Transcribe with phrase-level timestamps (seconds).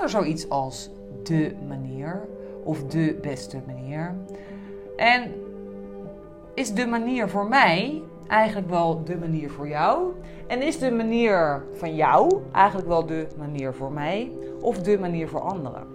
[0.00, 0.90] bestaat er zoiets als
[1.22, 2.28] de manier
[2.64, 4.14] of de beste manier?
[4.96, 5.32] En
[6.54, 10.12] is de manier voor mij eigenlijk wel de manier voor jou?
[10.46, 14.30] En is de manier van jou eigenlijk wel de manier voor mij
[14.60, 15.86] of de manier voor anderen?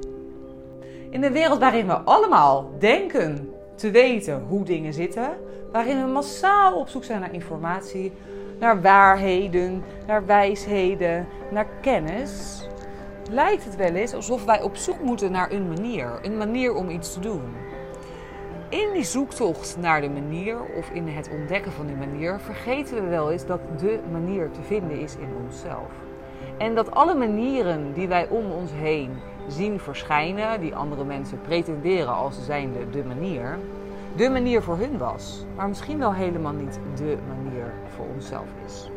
[1.10, 5.30] In een wereld waarin we allemaal denken te weten hoe dingen zitten,
[5.72, 8.12] waarin we massaal op zoek zijn naar informatie,
[8.60, 12.64] naar waarheden, naar wijsheden, naar kennis,
[13.32, 16.90] lijkt het wel eens alsof wij op zoek moeten naar een manier, een manier om
[16.90, 17.42] iets te doen.
[18.70, 23.10] In die zoektocht naar de manier of in het ontdekken van die manier vergeten we
[23.10, 25.92] wel eens dat de manier te vinden is in onszelf.
[26.58, 29.12] En dat alle manieren die wij om ons heen
[29.48, 33.60] zien verschijnen, die andere mensen pretenderen als zijnde de manier,
[34.16, 38.90] de manier voor hun was, maar misschien wel helemaal niet de manier voor onszelf is.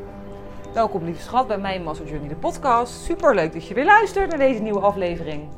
[0.76, 3.04] Welkom lieve schat bij mijn Muscle Journey de podcast.
[3.04, 5.48] Super leuk dat je weer luistert naar deze nieuwe aflevering.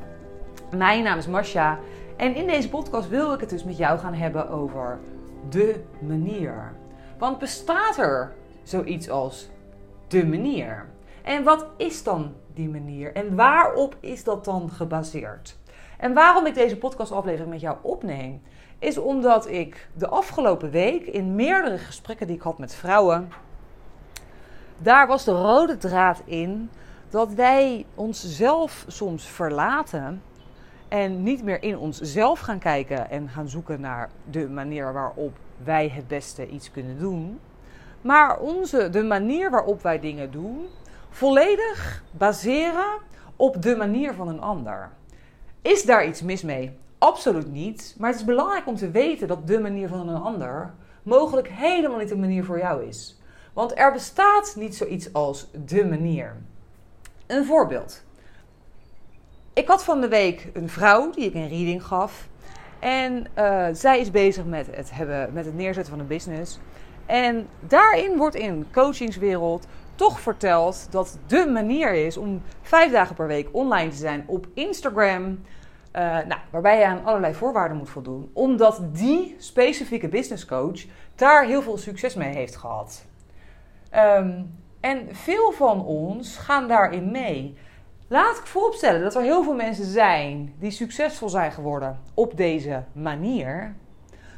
[0.77, 1.78] Mijn naam is Masha
[2.16, 4.98] en in deze podcast wil ik het dus met jou gaan hebben over
[5.48, 6.72] de manier.
[7.19, 9.48] Want bestaat er zoiets als
[10.08, 10.86] de manier?
[11.22, 13.14] En wat is dan die manier?
[13.14, 15.56] En waarop is dat dan gebaseerd?
[15.96, 18.42] En waarom ik deze podcastaflevering met jou opneem,
[18.78, 23.28] is omdat ik de afgelopen week in meerdere gesprekken die ik had met vrouwen,
[24.78, 26.70] daar was de rode draad in
[27.10, 30.22] dat wij onszelf soms verlaten
[30.88, 35.88] en niet meer in onszelf gaan kijken en gaan zoeken naar de manier waarop wij
[35.88, 37.40] het beste iets kunnen doen.
[38.00, 40.66] Maar onze, de manier waarop wij dingen doen,
[41.10, 42.98] volledig baseren
[43.36, 44.90] op de manier van een ander.
[45.62, 46.78] Is daar iets mis mee?
[46.98, 47.94] Absoluut niet.
[47.98, 51.98] Maar het is belangrijk om te weten dat de manier van een ander mogelijk helemaal
[51.98, 53.17] niet de manier voor jou is.
[53.59, 56.37] Want er bestaat niet zoiets als de manier.
[57.27, 58.05] Een voorbeeld.
[59.53, 62.29] Ik had van de week een vrouw die ik een reading gaf.
[62.79, 66.59] En uh, zij is bezig met het, hebben, met het neerzetten van een business.
[67.06, 73.27] En daarin wordt in coachingswereld toch verteld dat de manier is om vijf dagen per
[73.27, 75.24] week online te zijn op Instagram.
[75.24, 78.30] Uh, nou, waarbij je aan allerlei voorwaarden moet voldoen.
[78.33, 80.80] Omdat die specifieke business coach
[81.14, 83.07] daar heel veel succes mee heeft gehad.
[83.96, 87.54] Um, en veel van ons gaan daarin mee.
[88.08, 92.84] Laat ik vooropstellen dat er heel veel mensen zijn die succesvol zijn geworden op deze
[92.92, 93.74] manier.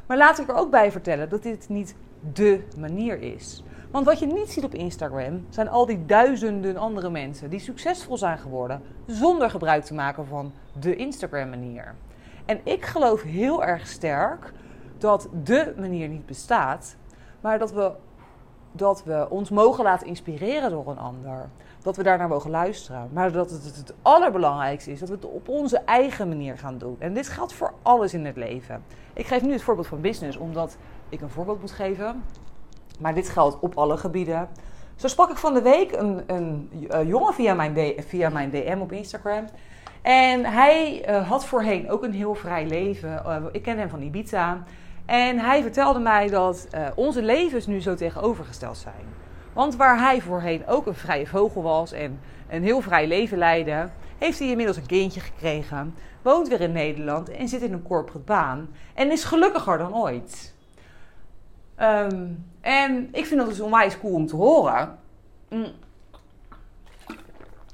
[0.05, 1.95] Maar laat ik er ook bij vertellen dat dit niet
[2.33, 3.63] de manier is.
[3.91, 8.17] Want wat je niet ziet op Instagram zijn al die duizenden andere mensen die succesvol
[8.17, 11.95] zijn geworden zonder gebruik te maken van de Instagram-manier.
[12.45, 14.53] En ik geloof heel erg sterk
[14.97, 16.95] dat de manier niet bestaat,
[17.41, 17.91] maar dat we,
[18.71, 21.49] dat we ons mogen laten inspireren door een ander.
[21.81, 23.09] Dat we daarnaar mogen luisteren.
[23.13, 26.95] Maar dat het het allerbelangrijkste is dat we het op onze eigen manier gaan doen.
[26.99, 28.83] En dit geldt voor alles in het leven.
[29.13, 30.77] Ik geef nu het voorbeeld van business, omdat
[31.09, 32.23] ik een voorbeeld moet geven.
[32.99, 34.49] Maar dit geldt op alle gebieden.
[34.95, 38.77] Zo sprak ik van de week een, een, een jongen via mijn, via mijn DM
[38.81, 39.45] op Instagram.
[40.01, 43.23] En hij uh, had voorheen ook een heel vrij leven.
[43.25, 44.63] Uh, ik ken hem van Ibiza.
[45.11, 49.05] En hij vertelde mij dat uh, onze levens nu zo tegenovergesteld zijn.
[49.53, 53.89] Want waar hij voorheen ook een vrije vogel was en een heel vrij leven leidde,
[54.17, 58.25] heeft hij inmiddels een kindje gekregen, woont weer in Nederland en zit in een corporate
[58.25, 60.53] baan en is gelukkiger dan ooit.
[61.79, 64.97] Um, en ik vind dat dus onwijs cool om te horen.
[65.49, 65.71] Mm.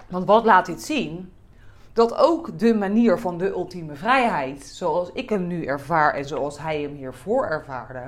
[0.08, 1.32] Want wat laat dit zien?
[1.98, 6.60] Dat ook de manier van de ultieme vrijheid, zoals ik hem nu ervaar en zoals
[6.60, 8.02] hij hem hiervoor ervaarde,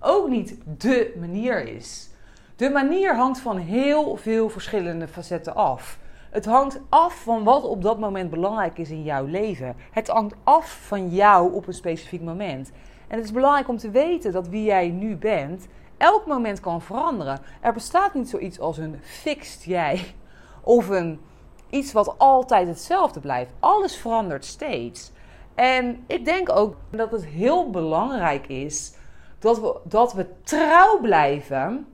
[0.00, 2.10] ook niet de manier is.
[2.56, 5.98] De manier hangt van heel veel verschillende facetten af.
[6.30, 9.76] Het hangt af van wat op dat moment belangrijk is in jouw leven.
[9.90, 12.70] Het hangt af van jou op een specifiek moment.
[13.08, 15.66] En het is belangrijk om te weten dat wie jij nu bent,
[15.96, 17.40] elk moment kan veranderen.
[17.60, 20.14] Er bestaat niet zoiets als een fixed jij
[20.62, 21.20] of een
[21.70, 23.50] iets wat altijd hetzelfde blijft.
[23.60, 25.12] Alles verandert steeds.
[25.54, 28.94] En ik denk ook dat het heel belangrijk is
[29.38, 31.86] dat we, dat we trouw blijven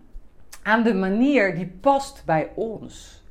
[0.63, 3.23] aan de manier die past bij ons.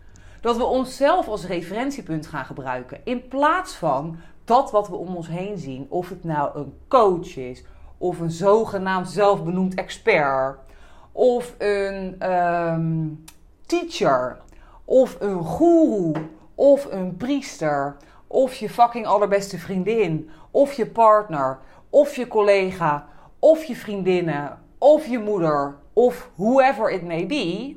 [0.42, 3.01] Dat we onszelf als referentiepunt gaan gebruiken.
[3.04, 7.38] In plaats van dat wat we om ons heen zien, of het nou een coach
[7.38, 7.63] is,
[7.98, 10.60] of een zogenaamd zelfbenoemd expert,
[11.12, 13.24] of een um,
[13.66, 14.42] teacher,
[14.86, 16.12] of een guru,
[16.56, 17.96] of een priester,
[18.28, 21.60] of je fucking allerbeste vriendin, of je partner,
[21.90, 23.08] of je collega,
[23.40, 27.76] of je vriendinnen, of je moeder, of whoever it may be.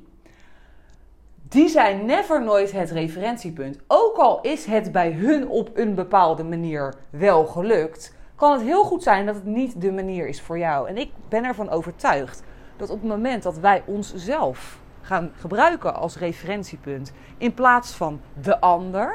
[1.48, 3.78] die zijn never nooit het referentiepunt.
[3.86, 8.84] Ook al is het bij hun op een bepaalde manier wel gelukt, kan het heel
[8.84, 10.88] goed zijn dat het niet de manier is voor jou.
[10.88, 12.42] En ik ben ervan overtuigd
[12.76, 18.60] dat op het moment dat wij onszelf gaan gebruiken als referentiepunt in plaats van de
[18.60, 19.14] ander,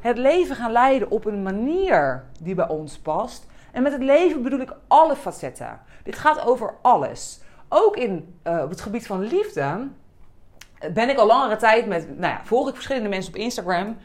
[0.00, 3.46] het leven gaan leiden op een manier die bij ons past.
[3.72, 5.80] En met het leven bedoel ik alle facetten.
[6.02, 7.40] Dit gaat over alles.
[7.68, 9.88] Ook in, uh, op het gebied van liefde
[10.92, 13.96] ben ik al langere tijd met, nou ja, volg ik verschillende mensen op Instagram.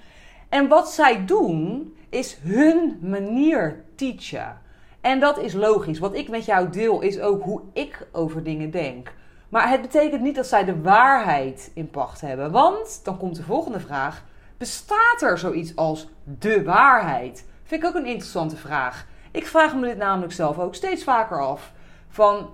[0.50, 4.62] En wat zij doen, is hun manier teachen.
[5.02, 6.00] En dat is logisch.
[6.00, 9.14] Wat ik met jou deel, is ook hoe ik over dingen denk.
[9.50, 12.52] Maar het betekent niet dat zij de waarheid in pacht hebben.
[12.52, 14.24] Want dan komt de volgende vraag:
[14.58, 17.46] bestaat er zoiets als de waarheid?
[17.64, 19.08] Vind ik ook een interessante vraag.
[19.32, 21.72] Ik vraag me dit namelijk zelf ook steeds vaker af.
[22.10, 22.50] Van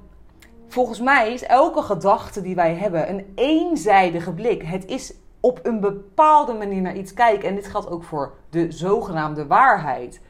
[0.67, 4.63] volgens mij is elke gedachte die wij hebben een eenzijdige blik.
[4.63, 7.49] Het is op een bepaalde manier naar iets kijken.
[7.49, 10.21] En dit geldt ook voor de zogenaamde waarheid.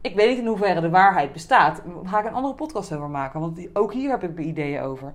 [0.00, 1.82] Ik weet niet in hoeverre de waarheid bestaat.
[1.84, 3.40] Daar ga ik een andere podcast over maken.
[3.40, 5.12] Want ook hier heb ik ideeën over.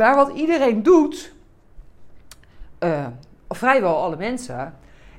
[0.00, 1.34] Maar wat iedereen doet,
[2.84, 3.06] uh,
[3.48, 4.74] vrijwel alle mensen,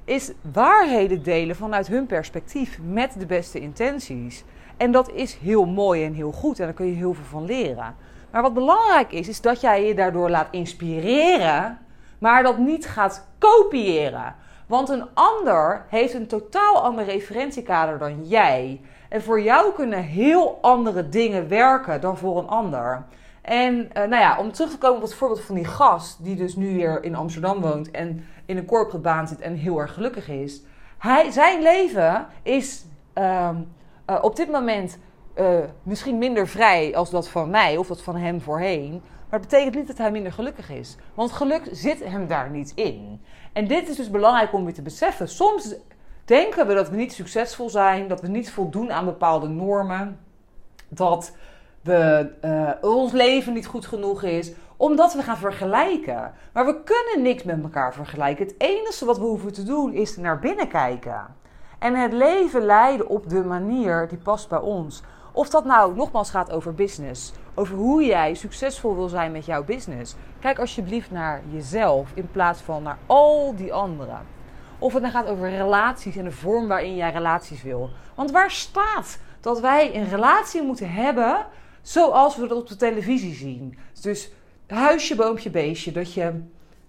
[0.05, 4.43] is waarheden delen vanuit hun perspectief met de beste intenties.
[4.77, 7.45] En dat is heel mooi en heel goed en daar kun je heel veel van
[7.45, 7.95] leren.
[8.31, 11.79] Maar wat belangrijk is, is dat jij je daardoor laat inspireren,
[12.19, 14.35] maar dat niet gaat kopiëren.
[14.67, 18.81] Want een ander heeft een totaal ander referentiekader dan jij.
[19.09, 23.05] En voor jou kunnen heel andere dingen werken dan voor een ander.
[23.41, 26.35] En uh, nou ja, om terug te komen op het voorbeeld van die gast, die
[26.35, 29.93] dus nu weer in Amsterdam woont en in een corporate baan zit en heel erg
[29.93, 30.61] gelukkig is.
[30.97, 32.85] Hij, zijn leven is
[33.17, 33.49] uh,
[34.09, 34.97] uh, op dit moment
[35.39, 38.91] uh, misschien minder vrij als dat van mij of dat van hem voorheen.
[39.29, 40.97] Maar het betekent niet dat hij minder gelukkig is.
[41.13, 43.21] Want geluk zit hem daar niet in.
[43.53, 45.29] En dit is dus belangrijk om weer te beseffen.
[45.29, 45.75] Soms
[46.25, 50.19] denken we dat we niet succesvol zijn, dat we niet voldoen aan bepaalde normen,
[50.89, 51.35] dat
[51.81, 56.33] we, uh, ons leven niet goed genoeg is, omdat we gaan vergelijken.
[56.53, 58.45] Maar we kunnen niks met elkaar vergelijken.
[58.45, 61.25] Het enige wat we hoeven te doen is naar binnen kijken.
[61.79, 65.03] En het leven leiden op de manier die past bij ons.
[65.31, 67.33] Of dat nou nogmaals gaat over business.
[67.53, 70.15] Over hoe jij succesvol wil zijn met jouw business.
[70.39, 74.19] Kijk alsjeblieft naar jezelf in plaats van naar al die anderen.
[74.79, 77.89] Of het dan gaat over relaties en de vorm waarin jij relaties wil.
[78.15, 81.45] Want waar staat dat wij een relatie moeten hebben
[81.81, 83.77] zoals we dat op de televisie zien?
[84.01, 84.31] Dus
[84.67, 85.91] huisje, boompje, beestje.
[85.91, 86.31] Dat je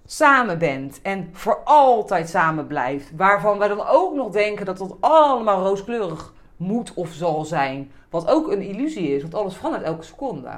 [0.07, 3.17] samen bent en voor altijd samen blijft.
[3.17, 7.91] Waarvan wij dan ook nog denken dat dat allemaal rooskleurig moet of zal zijn.
[8.11, 10.51] Wat ook een illusie is, want alles verandert elke seconde.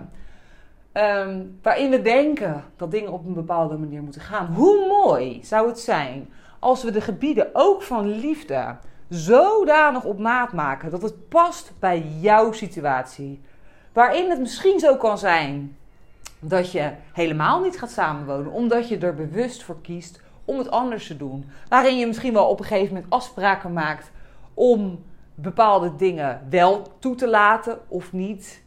[0.92, 4.46] Um, waarin we denken dat dingen op een bepaalde manier moeten gaan.
[4.54, 6.28] Hoe mooi zou het zijn
[6.58, 8.76] als we de gebieden ook van liefde
[9.08, 13.40] zodanig op maat maken dat het past bij jouw situatie.
[13.94, 15.76] Waarin het misschien zo kan zijn
[16.38, 21.06] dat je helemaal niet gaat samenwonen, omdat je er bewust voor kiest om het anders
[21.06, 21.50] te doen.
[21.68, 24.10] Waarin je misschien wel op een gegeven moment afspraken maakt
[24.54, 25.04] om
[25.34, 28.62] bepaalde dingen wel toe te laten of niet.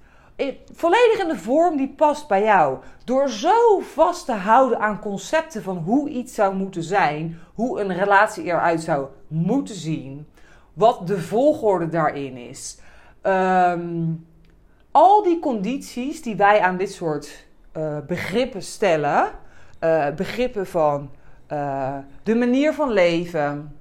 [0.74, 2.78] Volledig in de vorm die past bij jou.
[3.04, 7.94] Door zo vast te houden aan concepten van hoe iets zou moeten zijn, hoe een
[7.94, 10.28] relatie eruit zou moeten zien,
[10.74, 12.80] wat de volgorde daarin is.
[13.22, 14.06] Ehm,
[14.98, 17.46] al die condities die wij aan dit soort
[17.78, 19.32] uh, begrippen stellen,
[19.84, 21.10] uh, begrippen van
[21.52, 23.78] uh, de manier van leven,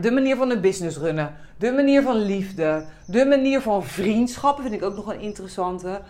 [0.00, 4.74] de manier van een business runnen, de manier van liefde, de manier van vriendschappen vind
[4.74, 6.00] ik ook nog een interessante.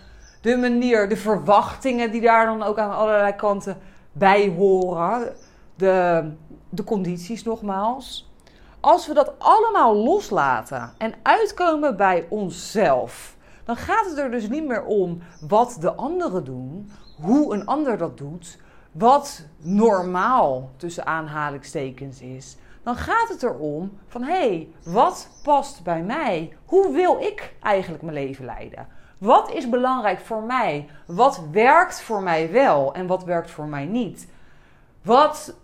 [0.41, 3.77] De manier, de verwachtingen die daar dan ook aan allerlei kanten
[4.13, 5.33] bij horen.
[5.77, 6.25] De,
[6.69, 8.33] de condities nogmaals.
[8.81, 14.67] Als we dat allemaal loslaten en uitkomen bij onszelf, dan gaat het er dus niet
[14.67, 16.91] meer om wat de anderen doen,
[17.23, 18.59] hoe een ander dat doet,
[18.93, 26.03] wat normaal tussen aanhalingstekens is dan gaat het erom van hé, hey, wat past bij
[26.03, 26.57] mij?
[26.65, 28.89] Hoe wil ik eigenlijk mijn leven leiden?
[29.19, 30.89] Wat is belangrijk voor mij?
[31.07, 34.29] Wat werkt voor mij wel en wat werkt voor mij niet?
[35.03, 35.55] Wat,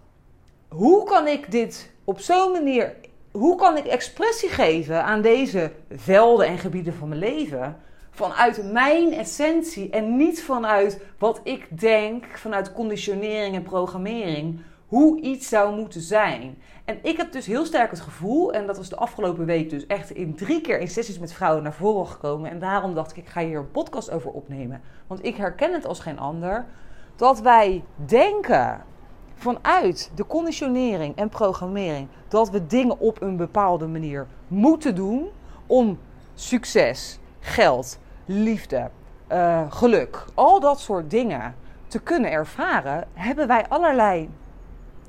[0.69, 2.95] hoe kan ik dit op zo'n manier,
[3.39, 7.77] hoe kan ik expressie geven aan deze velden en gebieden van mijn leven?
[8.11, 15.49] Vanuit mijn essentie en niet vanuit wat ik denk, vanuit conditionering en programmering hoe iets
[15.49, 16.59] zou moeten zijn.
[16.85, 19.87] En ik heb dus heel sterk het gevoel, en dat was de afgelopen week dus
[19.87, 22.51] echt in drie keer in sessies met vrouwen naar voren gekomen.
[22.51, 24.81] En daarom dacht ik, ik ga hier een podcast over opnemen.
[25.07, 26.65] Want ik herken het als geen ander.
[27.17, 28.85] Dat wij denken
[29.37, 35.29] vanuit de conditionering en programmering dat we dingen op een bepaalde manier moeten doen
[35.67, 35.99] om
[36.35, 38.91] succes, geld, liefde,
[39.33, 41.55] uh, geluk, al dat soort dingen
[41.87, 44.31] te kunnen ervaren, hebben wij allerlei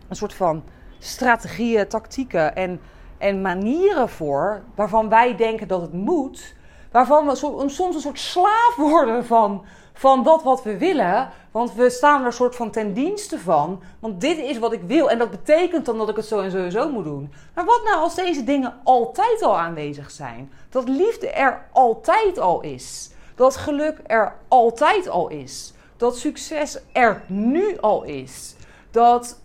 [0.08, 0.64] een soort van
[1.00, 2.80] strategieën, tactieken en,
[3.18, 6.56] en manieren voor waarvan wij denken dat het moet.
[6.92, 9.66] Waarvan we soms een soort slaaf worden van,
[9.98, 11.30] van dat wat we willen.
[11.52, 13.82] Want we staan er een soort van ten dienste van.
[14.00, 15.10] Want dit is wat ik wil.
[15.10, 17.34] En dat betekent dan dat ik het zo en sowieso moet doen.
[17.54, 20.52] Maar wat nou als deze dingen altijd al aanwezig zijn?
[20.70, 23.12] Dat liefde er altijd al is.
[23.36, 25.74] Dat geluk er altijd al is.
[25.98, 28.56] Dat succes er nu al is.
[28.92, 29.40] Dat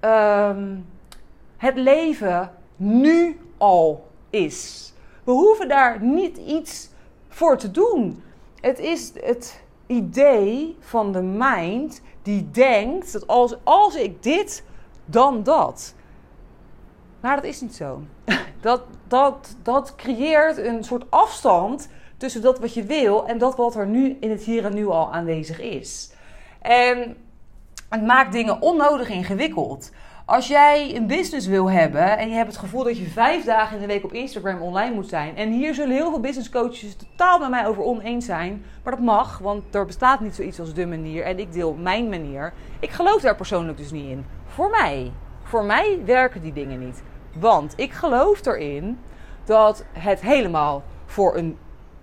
[0.00, 0.76] ehm,
[1.56, 4.92] het leven nu al is.
[5.24, 6.88] We hoeven daar niet iets
[7.28, 8.22] voor te doen.
[8.60, 14.64] Het is het idee van de mind die denkt dat als, als ik dit,
[15.04, 15.94] dan dat.
[17.20, 18.02] Maar dat is niet zo.
[18.60, 23.74] Dat, dat, dat creëert een soort afstand tussen dat wat je wil en dat wat
[23.74, 26.12] er nu in het hier en nu al aanwezig is.
[26.60, 27.16] En
[27.88, 29.90] het maakt dingen onnodig ingewikkeld.
[30.26, 33.74] Als jij een business wil hebben en je hebt het gevoel dat je vijf dagen
[33.74, 35.36] in de week op Instagram online moet zijn.
[35.36, 38.64] En hier zullen heel veel business coaches totaal met mij over oneens zijn.
[38.82, 41.24] Maar dat mag, want er bestaat niet zoiets als de manier.
[41.24, 42.52] En ik deel mijn manier.
[42.80, 44.26] Ik geloof daar persoonlijk dus niet in.
[44.46, 45.12] Voor mij.
[45.42, 47.02] Voor mij werken die dingen niet.
[47.38, 48.98] Want ik geloof erin
[49.44, 51.58] dat het helemaal voor een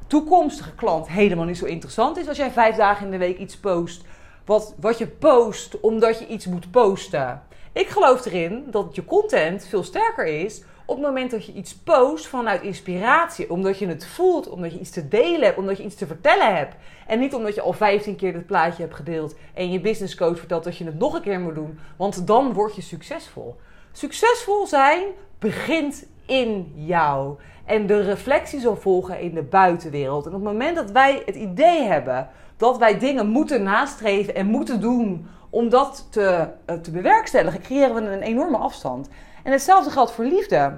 [0.08, 3.58] toekomstige klant helemaal niet zo interessant is als jij vijf dagen in de week iets
[3.58, 4.06] post.
[4.46, 7.42] Wat, wat je post omdat je iets moet posten.
[7.74, 11.76] Ik geloof erin dat je content veel sterker is op het moment dat je iets
[11.76, 13.50] post vanuit inspiratie.
[13.50, 16.56] Omdat je het voelt, omdat je iets te delen hebt, omdat je iets te vertellen
[16.56, 16.76] hebt.
[17.08, 20.38] En niet omdat je al 15 keer het plaatje hebt gedeeld en je business coach
[20.38, 21.80] vertelt dat je het nog een keer moet doen.
[21.98, 23.56] Want dan word je succesvol.
[23.92, 25.04] Succesvol zijn
[25.40, 27.38] begint in jou.
[27.66, 30.26] En de reflectie zal volgen in de buitenwereld.
[30.26, 34.46] En op het moment dat wij het idee hebben dat wij dingen moeten nastreven en
[34.46, 39.10] moeten doen om dat te, eh, te bewerkstelligen, creëren we een enorme afstand.
[39.44, 40.78] En hetzelfde geldt voor liefde.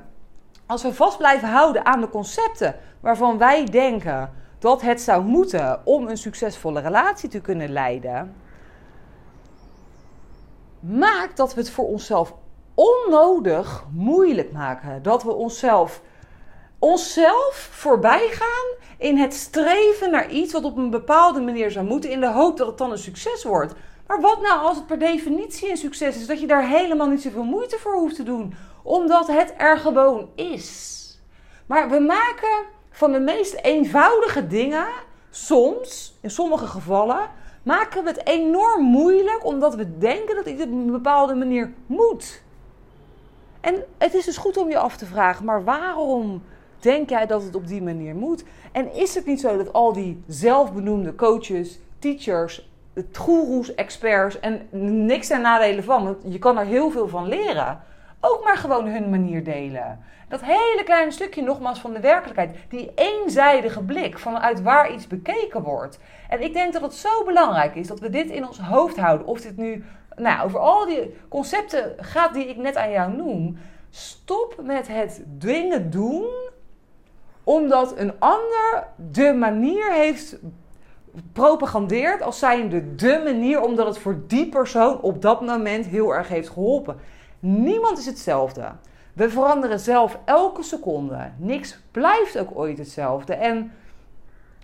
[0.65, 5.81] Als we vast blijven houden aan de concepten waarvan wij denken dat het zou moeten
[5.85, 8.35] om een succesvolle relatie te kunnen leiden,
[10.79, 12.33] maakt dat we het voor onszelf
[12.73, 15.01] onnodig moeilijk maken.
[15.01, 16.01] Dat we onszelf,
[16.79, 22.09] onszelf voorbij gaan in het streven naar iets wat op een bepaalde manier zou moeten,
[22.09, 23.73] in de hoop dat het dan een succes wordt.
[24.07, 26.27] Maar wat nou als het per definitie een succes is?
[26.27, 30.29] Dat je daar helemaal niet zoveel moeite voor hoeft te doen, omdat het er gewoon
[30.35, 30.91] is.
[31.65, 34.87] Maar we maken van de meest eenvoudige dingen,
[35.29, 37.29] soms, in sommige gevallen,
[37.63, 42.41] maken we het enorm moeilijk omdat we denken dat iets op een bepaalde manier moet.
[43.61, 46.43] En het is dus goed om je af te vragen, maar waarom
[46.79, 48.43] denk jij dat het op die manier moet?
[48.71, 52.69] En is het niet zo dat al die zelfbenoemde coaches, teachers,
[53.13, 54.67] goeroes, experts en
[55.05, 57.81] niks ten nadelen van, want je kan er heel veel van leren,
[58.19, 59.99] ook maar gewoon hun manier delen?
[60.27, 65.61] Dat hele kleine stukje nogmaals van de werkelijkheid, die eenzijdige blik vanuit waar iets bekeken
[65.61, 65.99] wordt.
[66.29, 69.27] En ik denk dat het zo belangrijk is dat we dit in ons hoofd houden.
[69.27, 69.83] Of dit nu
[70.15, 73.57] nou, over al die concepten gaat die ik net aan jou noem.
[73.89, 76.25] Stop met het dingen doen
[77.43, 80.37] omdat een ander de manier heeft
[81.33, 86.27] propagandeerd als zijnde de manier omdat het voor die persoon op dat moment heel erg
[86.27, 86.97] heeft geholpen.
[87.39, 88.71] Niemand is hetzelfde.
[89.13, 91.31] We veranderen zelf elke seconde.
[91.37, 93.33] Niks blijft ook ooit hetzelfde.
[93.33, 93.71] En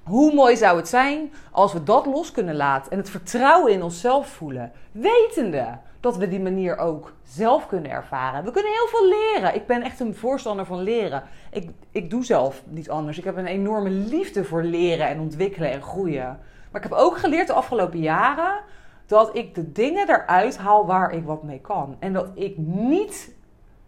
[0.10, 3.84] hoe mooi zou het zijn als we dat los kunnen laten en het vertrouwen in
[3.84, 8.44] onszelf voelen, wetende dat we die manier ook zelf kunnen ervaren.
[8.44, 9.56] We kunnen heel veel leren.
[9.56, 11.24] Ik ben echt een voorstander van leren.
[11.52, 13.18] Ik, ik doe zelf niet anders.
[13.18, 16.40] Ik heb een enorme liefde voor leren en ontwikkelen en groeien.
[16.72, 18.60] Maar ik heb ook geleerd de afgelopen jaren
[19.06, 21.96] dat ik de dingen eruit haal waar ik wat mee kan.
[22.00, 23.36] En dat ik niet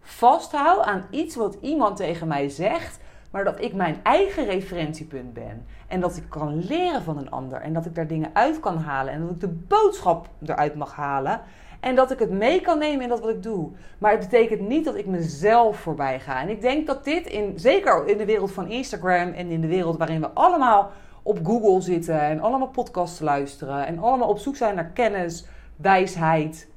[0.00, 3.00] vasthoud aan iets wat iemand tegen mij zegt
[3.32, 5.66] maar dat ik mijn eigen referentiepunt ben.
[5.88, 7.60] En dat ik kan leren van een ander.
[7.60, 9.12] En dat ik daar dingen uit kan halen.
[9.12, 11.40] En dat ik de boodschap eruit mag halen.
[11.80, 13.70] En dat ik het mee kan nemen in dat wat ik doe.
[13.98, 16.40] Maar het betekent niet dat ik mezelf voorbij ga.
[16.40, 19.66] En ik denk dat dit, in, zeker in de wereld van Instagram en in de
[19.66, 20.90] wereld waarin we allemaal
[21.22, 25.46] op Google zitten en allemaal podcasts luisteren en allemaal op zoek zijn naar kennis,
[25.76, 26.68] wijsheid,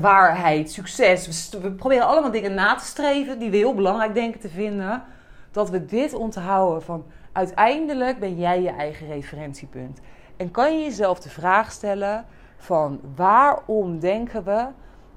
[0.00, 1.50] waarheid, succes.
[1.62, 5.02] We proberen allemaal dingen na te streven die we heel belangrijk denken te vinden
[5.50, 10.00] dat we dit onthouden van uiteindelijk ben jij je eigen referentiepunt.
[10.36, 12.24] En kan je jezelf de vraag stellen
[12.56, 14.66] van waarom denken we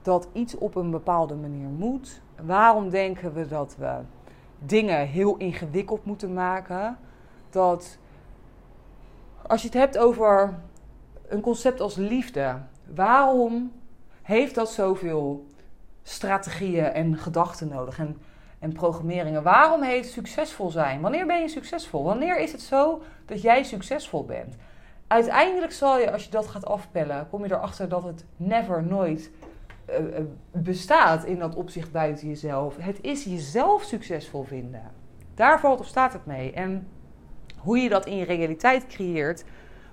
[0.02, 2.22] dat iets op een bepaalde manier moet?
[2.42, 3.96] Waarom denken we dat we
[4.60, 6.98] dingen heel ingewikkeld moeten maken?
[7.50, 7.98] Dat
[9.48, 10.54] als je het hebt over
[11.28, 12.58] een concept als liefde,
[12.94, 13.72] waarom
[14.22, 15.46] heeft dat zoveel
[16.04, 18.18] strategieën en gedachten nodig en,
[18.64, 19.44] en programmeringen?
[19.44, 21.02] Waarom heet succesvol zijn?
[21.02, 22.04] Wanneer ben je succesvol?
[22.04, 24.56] Wanneer is het zo dat jij succesvol bent?
[25.08, 29.32] Uiteindelijk zal je, als je dat gaat afpellen, kom je erachter dat het never, nooit
[29.90, 29.96] uh,
[30.52, 32.76] bestaat in dat opzicht buiten jezelf.
[32.78, 34.92] Het is jezelf succesvol vinden.
[35.36, 36.52] Daar valt of staat het mee.
[36.52, 36.88] En
[37.58, 39.44] hoe je dat in je realiteit creëert,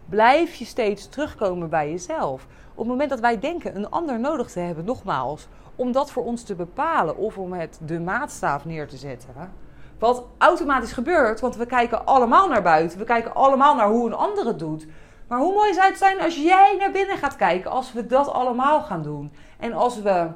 [0.08, 2.46] blijf je steeds terugkomen bij jezelf.
[2.70, 5.48] Op het moment dat wij denken een ander nodig te hebben, nogmaals,
[5.80, 9.52] om dat voor ons te bepalen of om het de maatstaaf neer te zetten.
[9.98, 14.14] Wat automatisch gebeurt, want we kijken allemaal naar buiten, we kijken allemaal naar hoe een
[14.14, 14.86] ander het doet.
[15.28, 18.28] Maar hoe mooi zou het zijn als jij naar binnen gaat kijken, als we dat
[18.28, 19.32] allemaal gaan doen.
[19.58, 20.28] En als we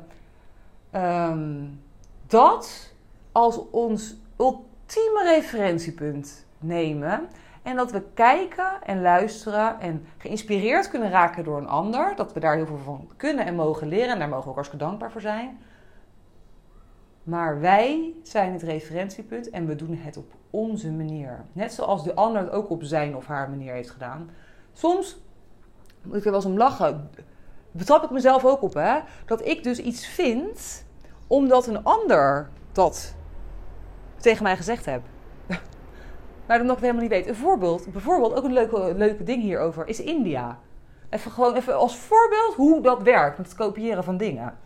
[0.93, 1.81] um,
[2.27, 2.93] dat
[3.33, 7.29] als ons ultieme referentiepunt nemen.
[7.65, 12.13] En dat we kijken en luisteren en geïnspireerd kunnen raken door een ander.
[12.17, 14.13] Dat we daar heel veel van kunnen en mogen leren.
[14.13, 15.59] En daar mogen we ook hartstikke dankbaar voor zijn.
[17.23, 21.45] Maar wij zijn het referentiepunt en we doen het op onze manier.
[21.53, 24.31] Net zoals de ander het ook op zijn of haar manier heeft gedaan.
[24.73, 25.21] Soms
[26.03, 27.11] moet ik er wel eens om lachen.
[27.71, 28.99] Betrap ik mezelf ook op, hè?
[29.27, 30.87] Dat ik dus iets vind
[31.27, 33.15] omdat een ander dat
[34.17, 35.14] tegen mij gezegd heeft.
[36.47, 37.27] Maar dat nog helemaal niet weet.
[37.27, 40.59] Een voorbeeld, bijvoorbeeld, ook een leuke, leuke ding hierover, is India.
[41.11, 44.59] Even gewoon even als voorbeeld hoe dat werkt met het kopiëren van dingen.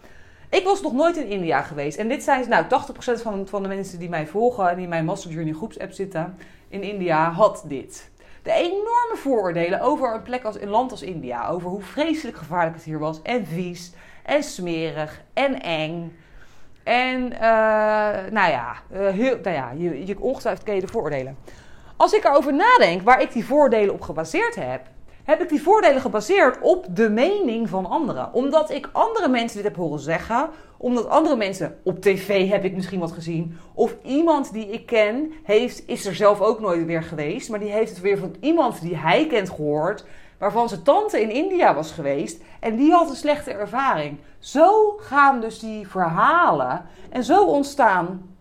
[0.50, 1.99] Ik was nog nooit in India geweest.
[1.99, 4.88] En dit zijn nou 80% van, van de mensen die mij volgen en die in
[4.88, 6.37] mijn Master Journey groepsapp zitten
[6.68, 8.11] in India had dit.
[8.42, 11.49] De enorme vooroordelen over een plek als een land als India.
[11.49, 13.23] Over hoe vreselijk gevaarlijk het hier was.
[13.23, 13.92] En vies.
[14.23, 15.20] En smerig.
[15.32, 16.16] En eng.
[16.82, 17.38] En uh,
[18.30, 21.37] nou ja, uh, heel, nou ja je, je ongetwijfeld ken de vooroordelen.
[21.99, 24.81] Als ik erover nadenk waar ik die voordelen op gebaseerd heb,
[25.25, 28.33] heb ik die voordelen gebaseerd op de mening van anderen.
[28.33, 30.49] Omdat ik andere mensen dit heb horen zeggen.
[30.77, 33.59] Omdat andere mensen op tv heb ik misschien wat gezien.
[33.75, 37.51] Of iemand die ik ken heeft, is er zelf ook nooit weer geweest.
[37.51, 40.05] Maar die heeft het weer van iemand die hij kent gehoord.
[40.38, 42.42] Waarvan zijn tante in India was geweest.
[42.61, 44.18] En die had een slechte ervaring.
[44.38, 46.85] Zo gaan dus die verhalen.
[47.11, 48.37] En zo ontstaan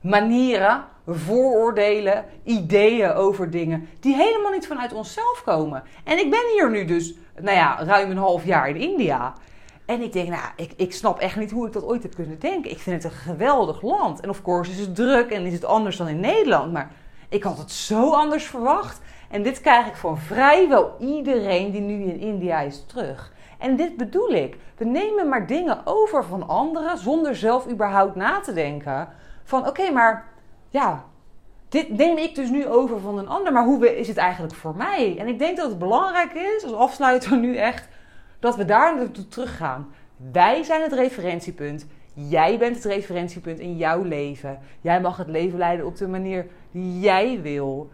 [0.00, 5.82] manieren vooroordelen, ideeën over dingen die helemaal niet vanuit onszelf komen.
[6.04, 9.34] En ik ben hier nu dus, nou ja, ruim een half jaar in India.
[9.84, 12.38] En ik denk, nou, ik, ik snap echt niet hoe ik dat ooit heb kunnen
[12.38, 12.70] denken.
[12.70, 14.20] Ik vind het een geweldig land.
[14.20, 16.72] En of course is het druk en is het anders dan in Nederland.
[16.72, 16.90] Maar
[17.28, 19.00] ik had het zo anders verwacht.
[19.30, 23.32] En dit krijg ik van vrijwel iedereen die nu in India is terug.
[23.58, 24.56] En dit bedoel ik.
[24.76, 29.08] We nemen maar dingen over van anderen zonder zelf überhaupt na te denken.
[29.44, 30.31] Van oké, maar
[30.72, 31.04] ja,
[31.68, 34.76] dit neem ik dus nu over van een ander, maar hoe is het eigenlijk voor
[34.76, 35.18] mij?
[35.18, 37.88] En ik denk dat het belangrijk is, als afsluiter nu echt,
[38.38, 39.94] dat we daar naartoe teruggaan.
[40.32, 41.86] Wij zijn het referentiepunt.
[42.14, 44.58] Jij bent het referentiepunt in jouw leven.
[44.80, 47.90] Jij mag het leven leiden op de manier die jij wil.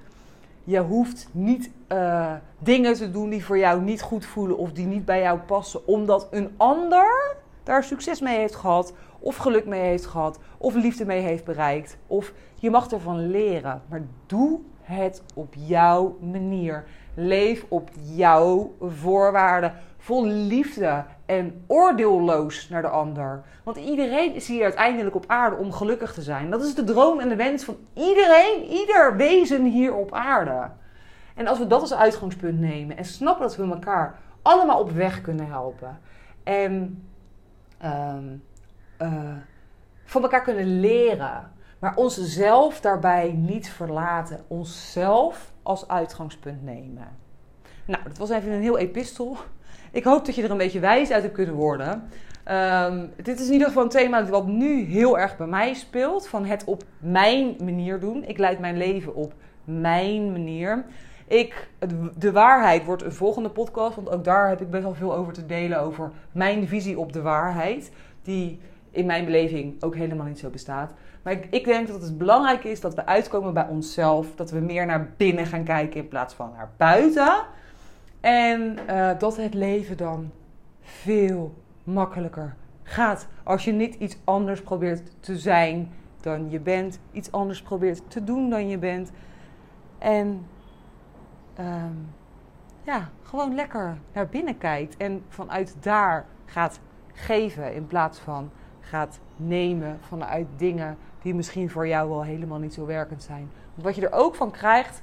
[0.64, 4.86] Je hoeft niet uh, dingen te doen die voor jou niet goed voelen of die
[4.86, 9.80] niet bij jou passen, omdat een ander daar succes mee heeft gehad, of geluk mee
[9.80, 11.98] heeft gehad, of liefde mee heeft bereikt.
[12.06, 16.84] Of je mag ervan leren, maar doe het op jouw manier.
[17.14, 23.42] Leef op jouw voorwaarden, vol liefde en oordeelloos naar de ander.
[23.64, 26.50] Want iedereen is hier uiteindelijk op aarde om gelukkig te zijn.
[26.50, 30.70] Dat is de droom en de wens van iedereen, ieder wezen hier op aarde.
[31.34, 35.20] En als we dat als uitgangspunt nemen en snappen dat we elkaar allemaal op weg
[35.20, 35.98] kunnen helpen.
[36.42, 37.02] En
[37.84, 38.42] um,
[39.02, 39.32] uh,
[40.04, 41.50] van elkaar kunnen leren.
[41.78, 44.44] Maar onszelf daarbij niet verlaten.
[44.48, 47.08] Onszelf als uitgangspunt nemen.
[47.84, 49.36] Nou, dat was even een heel epistel.
[49.90, 52.08] Ik hoop dat je er een beetje wijs uit hebt kunnen worden.
[52.50, 56.28] Um, dit is in ieder geval een thema wat nu heel erg bij mij speelt.
[56.28, 58.24] Van het op mijn manier doen.
[58.24, 59.34] Ik leid mijn leven op
[59.64, 60.84] mijn manier.
[61.26, 61.68] Ik,
[62.16, 63.96] de waarheid wordt een volgende podcast.
[63.96, 65.80] Want ook daar heb ik best wel veel over te delen.
[65.80, 67.92] Over mijn visie op de waarheid.
[68.22, 68.60] Die
[68.98, 70.92] in mijn beleving ook helemaal niet zo bestaat.
[71.22, 74.34] Maar ik, ik, denk dat het belangrijk is dat we uitkomen bij onszelf.
[74.34, 77.44] Dat we meer naar binnen gaan kijken in plaats van naar buiten.
[78.20, 80.30] En uh, dat het leven dan
[80.80, 83.28] veel makkelijker gaat.
[83.42, 87.00] Als je niet iets anders probeert te zijn dan je bent.
[87.12, 89.10] Iets anders probeert te doen dan je bent.
[89.98, 90.46] En
[91.60, 92.08] um,
[92.82, 94.96] ja, gewoon lekker naar binnen kijkt.
[94.96, 96.80] En vanuit daar gaat
[97.12, 98.50] geven in plaats van
[98.88, 103.50] gaat nemen vanuit dingen die misschien voor jou wel helemaal niet zo werkend zijn.
[103.70, 105.02] Want wat je er ook van krijgt,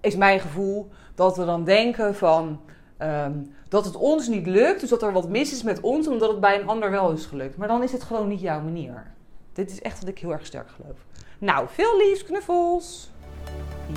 [0.00, 2.60] is mijn gevoel dat we dan denken van
[2.96, 3.32] ehm,
[3.68, 6.40] dat het ons niet lukt, dus dat er wat mis is met ons, omdat het
[6.40, 7.56] bij een ander wel is gelukt.
[7.56, 9.12] Maar dan is het gewoon niet jouw manier.
[9.52, 10.98] Dit is echt wat ik heel erg sterk geloof.
[11.38, 13.10] Nou, veel liefs, knuffels.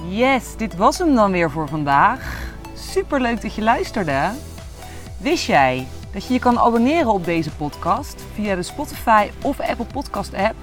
[0.09, 2.51] Yes, dit was hem dan weer voor vandaag.
[2.75, 4.31] Super leuk dat je luisterde.
[5.19, 9.85] Wist jij dat je je kan abonneren op deze podcast via de Spotify of Apple
[9.85, 10.55] Podcast app?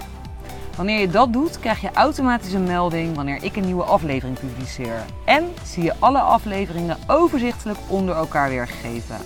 [0.75, 5.05] Wanneer je dat doet, krijg je automatisch een melding wanneer ik een nieuwe aflevering publiceer.
[5.25, 9.17] En zie je alle afleveringen overzichtelijk onder elkaar weergegeven.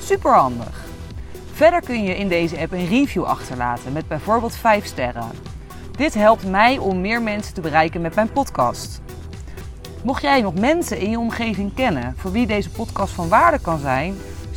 [0.00, 0.84] Super handig.
[1.52, 5.30] Verder kun je in deze app een review achterlaten met bijvoorbeeld 5 sterren.
[5.96, 9.00] Dit helpt mij om meer mensen te bereiken met mijn podcast.
[10.02, 13.78] Mocht jij nog mensen in je omgeving kennen voor wie deze podcast van waarde kan
[13.78, 14.16] zijn,